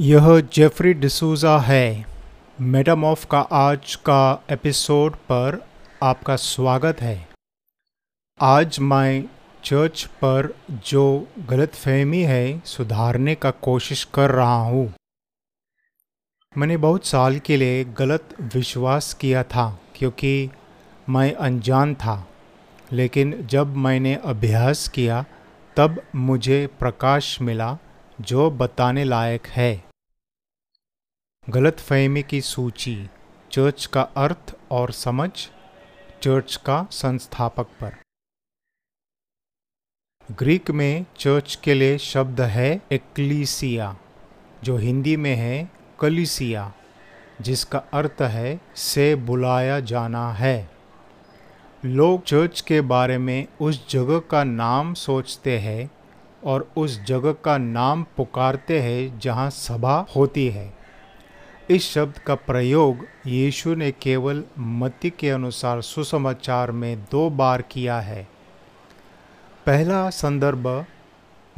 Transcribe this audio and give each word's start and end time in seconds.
यह 0.00 0.40
जेफरी 0.40 0.94
डिसूज़ा 0.94 1.58
है। 1.58 2.06
Madam 2.60 3.04
of 3.04 3.26
का 3.26 3.38
आज 3.40 3.94
का 3.94 4.44
एपिसोड 4.50 5.16
पर 5.16 5.66
आपका 6.02 6.36
स्वागत 6.36 7.00
है। 7.00 7.28
आज 8.40 8.78
मैं 8.80 9.24
चर्च 9.64 10.04
पर 10.04 10.56
जो 10.70 11.28
गलतफहमी 11.38 12.22
है, 12.22 12.62
सुधारने 12.64 13.34
का 13.34 13.50
कोशिश 13.50 14.04
कर 14.04 14.30
रहा 14.30 14.62
हूँ। 14.62 14.94
मैंने 16.58 16.76
बहुत 16.76 17.06
साल 17.06 17.38
के 17.38 17.56
लिए 17.56 17.84
गलत 17.84 18.36
विश्वास 18.54 19.14
किया 19.14 19.42
था, 19.42 19.80
क्योंकि 19.96 20.50
मैं 21.08 21.34
अनजान 21.34 21.94
था। 21.94 22.28
लेकिन 22.92 23.46
जब 23.46 23.76
मैंने 23.76 24.14
अभ्यास 24.14 24.88
किया, 24.88 25.24
तब 25.76 26.02
मुझे 26.14 26.66
प्रकाश 26.66 27.40
मिला, 27.42 27.78
जो 28.20 28.50
बताने 28.50 29.04
लायक 29.04 29.46
है। 29.46 29.87
गलत 31.50 31.78
फहमी 31.78 32.22
की 32.22 32.40
सूची, 32.40 33.10
चर्च 33.52 33.86
का 33.86 34.02
अर्थ 34.02 34.56
और 34.70 34.92
समझ, 34.92 35.30
चर्च 36.22 36.56
का 36.56 36.86
संस्थापक 36.90 37.66
पर। 37.66 37.96
ग्रीक 40.32 40.70
में 40.70 41.06
चर्च 41.18 41.58
के 41.64 41.74
लिए 41.74 41.98
शब्द 41.98 42.40
है 42.40 42.80
एक्लीसिया, 42.92 43.96
जो 44.64 44.76
हिंदी 44.76 45.16
में 45.16 45.34
है 45.34 45.70
कलिसिया, 46.00 46.72
जिसका 47.40 47.78
अर्थ 47.78 48.22
है 48.22 48.60
से 48.76 49.14
बुलाया 49.14 49.80
जाना 49.80 50.32
है। 50.32 50.70
लोग 51.84 52.24
चर्च 52.24 52.60
के 52.60 52.80
बारे 52.80 53.18
में 53.18 53.46
उस 53.60 53.90
जगह 53.90 54.18
का 54.18 54.44
नाम 54.44 54.94
सोचते 54.94 55.58
हैं 55.58 55.90
और 56.44 56.72
उस 56.76 57.02
जगह 57.02 57.32
का 57.32 57.58
नाम 57.58 58.06
पुकारते 58.16 58.80
हैं 58.80 59.18
जहाँ 59.18 59.50
सभा 59.50 60.06
होती 60.16 60.48
है। 60.48 60.77
इस 61.70 61.90
शब्द 61.90 62.18
का 62.18 62.34
प्रयोग 62.34 63.06
यीशु 63.26 63.74
ने 63.74 63.92
केवल 63.92 64.44
मत्ती 64.58 65.10
के 65.10 65.30
अनुसार 65.30 65.80
सुसमाचार 65.80 66.70
में 66.70 67.04
दो 67.10 67.30
बार 67.30 67.62
किया 67.62 68.00
है। 68.00 68.28
पहला 69.66 70.10
संदर्भ, 70.10 70.86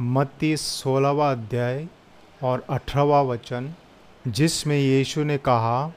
मत्ती 0.01 0.57
सोलहवा 0.57 1.31
अध्याय 1.31 1.87
और 2.43 2.65
अठारहवा 2.69 3.21
वचन, 3.21 3.73
जिसमें 4.27 4.77
यीशु 4.77 5.23
ने 5.23 5.37
कहा, 5.37 5.93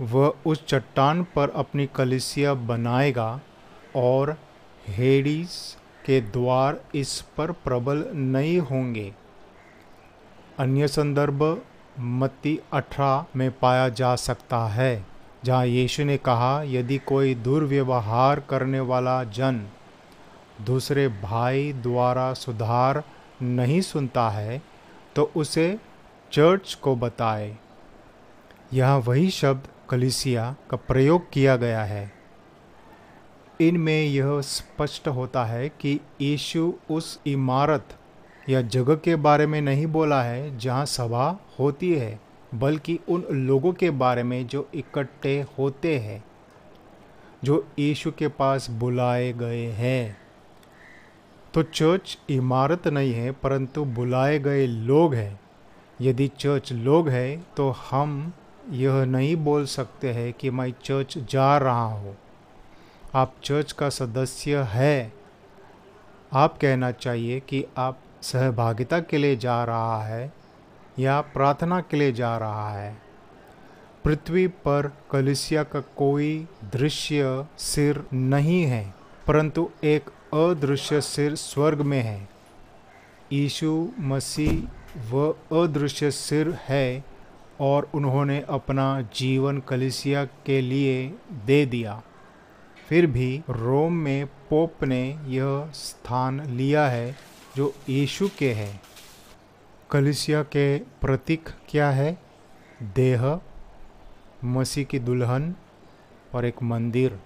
वह 0.00 0.34
उस 0.46 0.66
चट्टान 0.66 1.22
पर 1.22 1.50
अपनी 1.50 1.88
कलिसिया 1.94 2.54
बनाएगा 2.54 3.40
और 3.96 4.36
हेडीस 4.88 5.76
के 6.06 6.20
द्वार 6.20 6.80
इस 6.94 7.20
पर 7.36 7.52
प्रबल 7.52 8.04
नहीं 8.14 8.58
होंगे। 8.58 9.14
अन्य 10.58 10.88
संदर्भ 10.88 11.62
मत्ती 11.98 12.58
अठारह 12.72 13.26
में 13.36 13.50
पाया 13.58 13.88
जा 13.88 14.14
सकता 14.16 14.58
है, 14.68 15.04
जहाँ 15.44 15.66
यीशु 15.66 16.04
ने 16.04 16.16
कहा, 16.16 16.62
यदि 16.62 16.98
कोई 16.98 17.34
दुर्व्यवहार 17.34 18.40
करने 18.40 18.80
वाला 18.80 19.22
जन 19.24 19.66
दूसरे 20.60 21.08
भाई 21.22 21.72
द्वारा 21.72 22.32
सुधार 22.34 23.02
नहीं 23.42 23.80
सुनता 23.80 24.28
है 24.30 24.62
तो 25.16 25.30
उसे 25.36 25.78
चर्च 26.32 26.74
को 26.74 26.94
बताए। 26.96 27.56
यह 28.72 28.94
वही 28.96 29.30
शब्द 29.30 29.68
कलिसिया 29.90 30.54
का 30.70 30.76
प्रयोग 30.76 31.30
किया 31.32 31.56
गया 31.56 31.82
है। 31.84 32.12
इनमें 33.60 34.04
यह 34.04 34.40
स्पष्ट 34.40 35.08
होता 35.08 35.44
है 35.44 35.68
कि 35.68 36.00
यीशु 36.20 36.72
उस 36.90 37.20
इमारत 37.26 37.96
या 38.48 38.60
जगह 38.62 38.94
के 38.94 39.16
बारे 39.16 39.46
में 39.46 39.60
नहीं 39.60 39.86
बोला 39.86 40.22
है 40.22 40.56
जहाँ 40.58 40.84
सभा 40.86 41.28
होती 41.58 41.92
है, 41.94 42.18
बल्कि 42.54 42.98
उन 43.08 43.24
लोगों 43.30 43.72
के 43.72 43.90
बारे 43.90 44.22
में 44.22 44.46
जो 44.46 44.68
इकट्ठे 44.74 45.40
होते 45.58 45.98
हैं, 45.98 46.24
जो 47.44 47.66
यीशु 47.78 48.10
के 48.10 48.28
पास 48.28 48.70
बुलाए 48.70 49.32
गए 49.32 49.64
हैं। 49.66 50.16
तो 51.54 51.62
चर्च 51.62 52.18
इमारत 52.30 52.88
नहीं 52.88 53.12
है, 53.12 53.32
परंतु 53.32 53.84
बुलाए 53.84 54.38
गए 54.38 54.66
लोग 54.66 55.14
हैं। 55.14 55.40
यदि 56.00 56.28
चर्च 56.38 56.72
लोग 56.72 57.08
हैं 57.08 57.46
तो 57.56 57.70
हम 57.90 58.32
यह 58.70 59.04
नहीं 59.04 59.34
बोल 59.36 59.64
सकते 59.66 60.12
हैं 60.12 60.32
कि 60.32 60.50
मैं 60.50 60.72
चर्च 60.84 61.18
जा 61.30 61.56
रहा 61.58 61.84
हूँ। 61.84 62.16
आप 63.14 63.34
चर्च 63.44 63.72
का 63.72 63.88
सदस्य 63.88 64.62
है। 64.68 65.12
आप 66.32 66.58
कहना 66.58 66.90
चाहिए 66.90 67.40
कि 67.40 67.64
आप 67.78 67.98
सहभागिता 68.24 68.98
के 69.00 69.18
लिए 69.18 69.36
जा 69.36 69.62
रहा 69.64 70.02
है 70.04 70.32
या 70.98 71.20
प्रार्थना 71.20 71.80
के 71.80 71.96
लिए 71.96 72.12
जा 72.12 72.36
रहा 72.38 72.68
है। 72.70 72.96
पृथ्वी 74.04 74.46
पर 74.46 74.90
कलिसिया 75.10 75.62
का 75.62 75.80
कोई 75.96 76.46
दृश्य 76.72 77.46
सिर 77.58 78.04
नहीं 78.12 78.62
है, 78.64 78.94
परंतु 79.26 79.68
एक 79.84 80.10
अदृश्य 80.34 81.00
सिर 81.00 81.34
स्वर्ग 81.34 81.80
में 81.82 82.00
है। 82.02 82.28
यीशु 83.32 83.88
मसीह 84.00 85.10
वह 85.10 85.62
अदृश्य 85.62 86.10
सिर 86.10 86.50
है 86.68 87.04
और 87.60 87.88
उन्होंने 87.94 88.40
अपना 88.48 88.86
जीवन 89.16 89.58
कलिसिया 89.68 90.24
के 90.24 90.60
लिए 90.60 91.06
दे 91.46 91.64
दिया। 91.66 92.02
फिर 92.88 93.06
भी 93.06 93.42
रोम 93.50 93.92
में 93.92 94.26
पोप 94.50 94.84
ने 94.84 95.02
यह 95.26 95.70
स्थान 95.74 96.40
लिया 96.46 96.86
है 96.88 97.14
जो 97.56 97.74
यीशु 97.88 98.28
के 98.38 98.52
हैं, 98.52 98.82
कलिसिया 99.90 100.42
के 100.42 100.78
प्रतीक 100.78 101.48
क्या 101.68 101.90
है? 101.90 102.18
देह, 102.82 103.40
मसीह 104.44 104.84
की 104.84 104.98
दुल्हन 104.98 105.54
और 106.34 106.44
एक 106.44 106.62
मंदिर। 106.62 107.20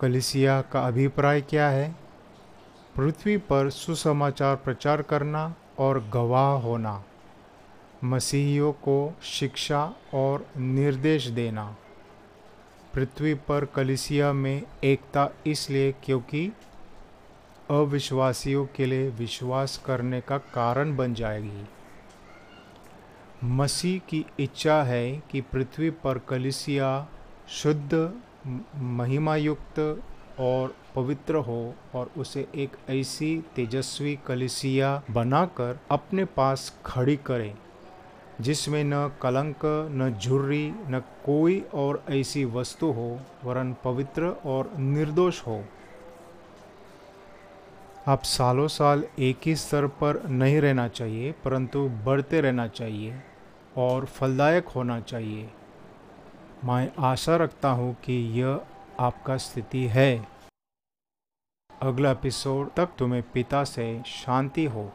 कलिसिया 0.00 0.62
का 0.62 0.86
अभिप्राय 0.86 1.40
क्या 1.40 1.68
है? 1.68 1.96
पृथ्वी 2.96 3.36
पर 3.36 3.70
सुसमाचार 3.70 4.56
प्रचार 4.56 5.02
करना 5.02 5.54
और 5.78 6.08
गवाह 6.08 6.52
होना, 6.52 7.04
मसीहियों 8.04 8.72
को 8.72 9.16
शिक्षा 9.22 9.94
और 10.14 10.46
निर्देश 10.56 11.26
देना। 11.26 11.76
पृथ्वी 12.94 13.34
पर 13.34 13.64
कलिसिया 13.64 14.32
में 14.32 14.62
एकता 14.84 15.28
इसलिए 15.46 15.92
क्योंकि 15.92 16.52
अविश्वासियों 17.70 18.66
के 18.66 18.86
लिए 18.86 19.08
विश्वास 19.10 19.82
करने 19.86 20.20
का 20.20 20.38
कारण 20.38 20.96
बन 20.96 21.14
जाएगी। 21.14 21.64
मसीह 23.44 23.98
की 24.08 24.24
इच्छा 24.40 24.82
है 24.82 25.22
कि 25.30 25.40
पृथ्वी 25.40 25.90
पर 25.90 26.18
कलिसिया 26.18 27.08
शुद्ध, 27.48 28.12
महिमायुक्त 28.76 30.02
और 30.40 30.74
पवित्र 30.94 31.34
हो 31.34 31.74
और 31.94 32.10
उसे 32.16 32.46
एक 32.54 32.76
ऐसी 32.90 33.44
तेजस्वी 33.56 34.18
कलिसिया 34.26 35.02
बनाकर 35.10 35.78
अपने 35.90 36.24
पास 36.24 36.80
खड़ी 36.86 37.16
करें, 37.16 37.54
जिसमें 38.40 38.84
न 38.84 39.08
कलंक, 39.22 39.60
न 39.90 40.18
झुर्री, 40.22 40.66
न 40.68 41.02
कोई 41.24 41.60
और 41.74 42.04
ऐसी 42.10 42.44
वस्तु 42.44 42.86
हो, 42.86 43.20
वरन 43.44 43.76
पवित्र 43.84 44.36
और 44.46 44.72
निर्दोष 44.78 45.46
हो। 45.46 45.64
आप 48.08 48.22
सालों 48.22 48.66
साल 48.68 49.04
एक 49.18 49.46
ही 49.46 49.54
स्तर 49.56 49.86
पर 49.86 50.20
नहीं 50.28 50.60
रहना 50.60 50.86
चाहिए, 50.88 51.32
परंतु 51.44 51.88
बढ़ते 51.88 52.40
रहना 52.40 52.66
चाहिए 52.68 53.22
और 53.76 54.04
फलदायक 54.04 54.68
होना 54.68 55.00
चाहिए। 55.00 55.48
मैं 56.64 56.92
आशा 56.98 57.36
रखता 57.36 57.68
हूँ 57.68 57.94
कि 58.04 58.12
यह 58.40 58.60
आपका 59.00 59.36
स्थिति 59.36 59.86
है। 59.86 60.28
अगला 61.82 62.10
एपिसोड 62.10 62.70
तक 62.76 62.88
तुम्हें 62.98 63.22
पिता 63.22 63.64
से 63.64 64.02
शांति 64.06 64.64
हो। 64.64 64.90